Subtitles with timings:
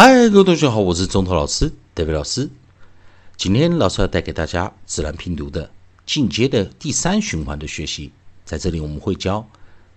[0.00, 2.48] 嗨，各位同学好，我是中头老师，David 老师。
[3.36, 5.72] 今天老师要带给大家自然拼读的
[6.06, 8.12] 进阶的第三循环的学习。
[8.44, 9.50] 在这里，我们会教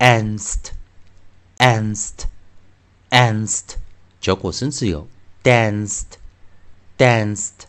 [0.01, 0.73] Anst,
[1.59, 2.25] anst,
[3.11, 3.75] anst，
[4.19, 5.07] 教过生词有
[5.45, 6.17] danced,
[6.97, 7.67] danced,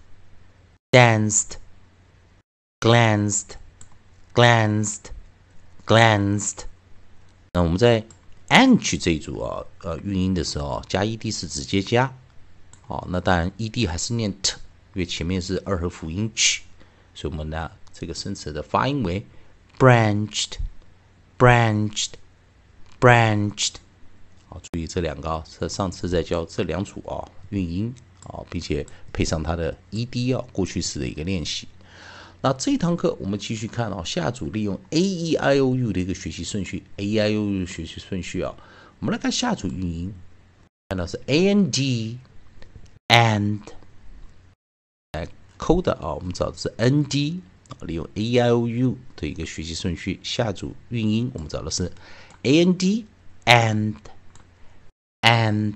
[0.89, 1.58] danced,
[2.80, 3.55] glanced,
[4.34, 5.12] glanced,
[5.86, 6.59] glanced。
[7.52, 8.05] 那我们在
[8.48, 12.16] anch 这一组啊，呃，韵音的时候加 ed 是直接加，
[12.88, 14.53] 好，那当然 ed 还是念 t，
[14.94, 16.61] 因为前面是二合辅音 ch，
[17.13, 19.27] 所以我们呢这个生词的发音为
[19.77, 20.53] branched,
[23.02, 23.73] branched。
[24.47, 27.93] 好，注意这两个啊，这上次在教这两组啊韵音
[28.23, 31.67] 啊，并且配上它的 ed 啊，过去式的一个练习。
[32.41, 38.53] 那这堂课我们继续看哦，下组利用 a e i o u 的一个学习顺序，a i o u 学习顺序啊，
[38.99, 40.13] 我们来看下组韵音，
[40.89, 43.59] 看到是 a n d，and，
[45.13, 45.27] 来
[45.58, 47.39] 抠的啊，我们找的是 n d，
[47.81, 51.91] 利用 a e i o u 的一个学习顺序，下组韵音我们找的是。
[52.44, 53.06] A n d
[53.45, 53.95] and
[55.22, 55.75] and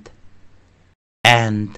[1.23, 1.69] and，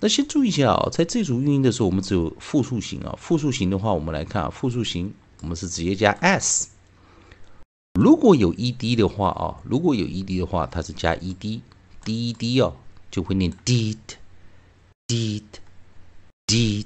[0.00, 3.14] 那先注意一下啊，在这组韵音的时候，我们只有复数型啊。
[3.18, 6.68] 复数型的话，我们来看啊，复数型我们是直接加 s。
[7.98, 12.76] 如果有 e d 的话啊，如果有 e d 的话，它是加 e d，d e d 哦，
[13.10, 13.96] 就会念 did
[15.08, 15.42] did
[16.46, 16.84] did。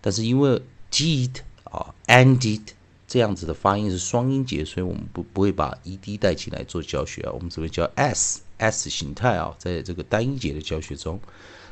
[0.00, 2.75] 但是因为 did 啊，ended。
[3.08, 11.20] 这样子的发音是双音节，所以我们不不会把 e d 带进来做教学啊，我们只会教 s s 形态啊，在这个单音节的教学中，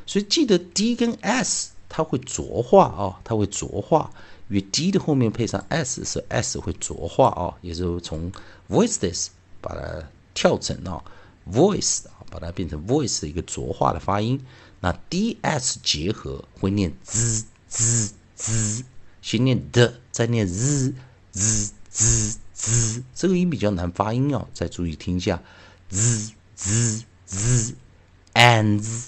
[0.05, 4.09] 所以记得 d 跟 s 它会浊化啊，它会浊化，
[4.47, 8.31] 因为 d 的后面配上 s 是 s 会浊化啊，也是从
[8.69, 9.27] voices
[9.59, 10.03] 把它
[10.33, 11.03] 跳成啊
[11.51, 14.39] voice 啊，把它变成 voice 的一个浊化的发音，
[14.79, 18.83] 那 d s 结合会念 z z z，
[19.21, 20.93] 先念的，再念 z。
[21.35, 25.43] Z z z，这个音比较难发音哦，再注意听一下。
[25.89, 29.07] z z z，ends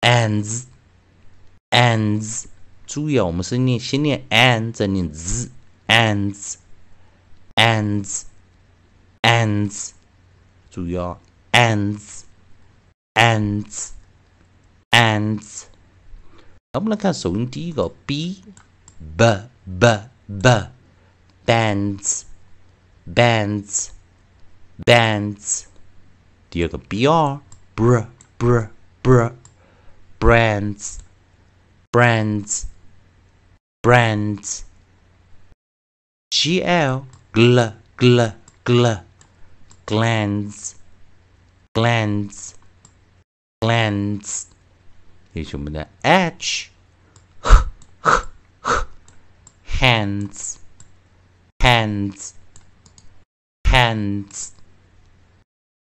[0.00, 0.62] ends
[1.70, 2.44] ends，
[2.86, 5.50] 注意啊，我们是念先念 an，再念 z
[5.88, 6.54] ends
[7.56, 8.22] ends
[9.22, 9.90] ends，
[10.70, 11.18] 注意哦
[11.50, 12.22] ，ends
[13.14, 13.88] ends
[14.92, 15.64] ends。
[16.72, 18.44] 那我们来看首音第一个 b
[19.16, 20.75] b b b。
[21.45, 22.25] bands,
[23.05, 23.91] bands,
[24.85, 25.65] bands.
[26.49, 27.39] 第二个 br,
[27.75, 28.05] br,
[28.37, 28.67] br,
[29.01, 29.31] br,
[30.19, 30.99] brands,
[31.91, 32.65] brands,
[33.81, 34.63] brands.
[36.31, 38.33] gl, gl, gl,
[38.65, 39.03] gl,
[39.85, 40.75] glands,
[41.73, 42.55] glands,
[43.61, 44.47] glands.
[45.33, 46.69] 也是我们的 h,
[47.39, 47.67] h,
[48.01, 48.27] h,
[48.61, 48.87] h,
[49.79, 50.57] hands
[51.65, 52.33] hands
[53.63, 54.49] hands，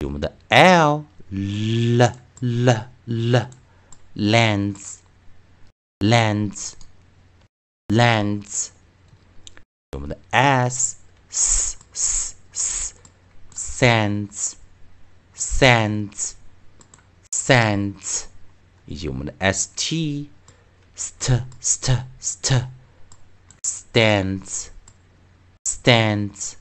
[0.05, 3.50] 我们的 l l l l
[4.15, 4.99] lands
[5.99, 6.75] lands
[7.89, 8.69] lands，
[9.93, 10.97] 我们的 s
[11.28, 12.94] s s s
[13.55, 14.55] sands
[15.34, 16.34] sands
[17.31, 18.25] sands，
[18.87, 20.28] 以及我们的 st
[20.97, 22.69] st st st
[23.62, 24.71] stands。
[25.84, 26.53] Stands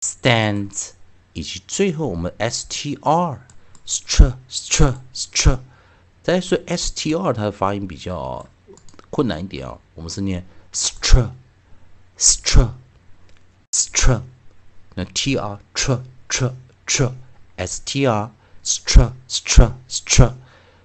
[0.00, 0.90] stands，
[1.32, 2.98] 以及最后我们 str
[3.86, 5.58] str str str，
[6.22, 8.46] 再说 str 它的发音比较
[9.10, 11.30] 困难一点啊，我们是念 str
[12.18, 12.70] str
[13.72, 14.22] str，
[14.94, 16.52] 那 tr tr tr
[16.86, 17.12] tr
[17.56, 18.30] str
[18.64, 20.32] str str str，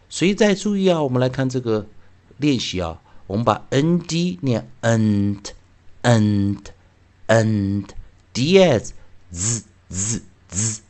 [0.09, 1.87] 所以再注意啊，我们来看这个
[2.37, 5.51] 练习啊，我们把 nd 念 end
[6.03, 6.59] end。
[7.26, 7.92] and
[8.32, 8.92] ds
[9.32, 10.82] z z z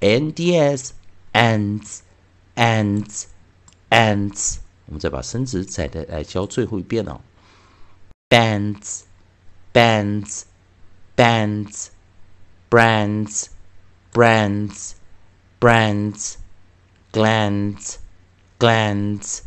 [0.00, 0.92] and ds
[1.32, 2.02] ants
[2.54, 3.26] ants
[3.90, 7.20] ants，我们再把生词再来来教最后一遍哦。
[8.28, 9.02] bands
[9.72, 10.42] bands
[11.16, 11.88] bands
[12.70, 13.46] brands
[14.30, 14.92] brands
[15.60, 16.36] brands
[17.12, 17.98] glands
[18.58, 19.40] glands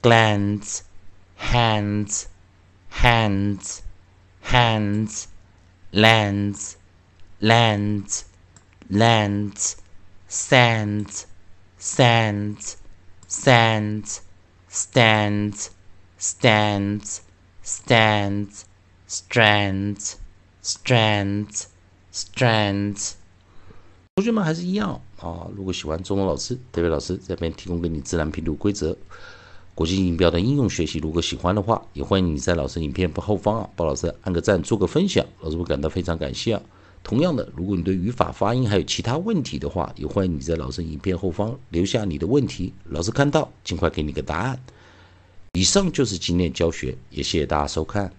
[0.00, 0.82] glands
[1.38, 2.26] hands
[2.90, 3.80] hands
[4.42, 5.24] hands
[5.94, 6.74] lands,
[7.40, 8.22] lands,
[8.90, 9.74] lands,
[10.28, 11.24] sands,
[11.78, 12.76] sands,
[13.28, 14.20] sands,
[14.68, 15.70] stands,
[16.18, 17.20] stands,
[17.64, 18.64] stands,
[19.08, 20.16] strands,
[20.62, 21.66] strands,
[22.12, 23.12] strands。
[24.16, 25.48] 同学们还是一样啊！
[25.54, 28.96] 如果喜欢中文老师、德伟老师这边提供给你自然拼读规则、
[29.75, 36.61] 国际音标的应用学习，如果喜欢的话，也欢迎你在老师影片后方啊，帮老师按个赞，做个分享，老师会感到非常感谢啊。
[37.03, 44.57] 同样的，如果你对语法、发音还有其他问题的话，也欢迎你在老师影片后方留下你的问题，老师看到尽快给你个答案。
[45.51, 48.09] 以上就是今天教学，也谢谢大家收看。